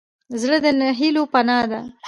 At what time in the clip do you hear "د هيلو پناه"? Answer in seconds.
0.63-1.65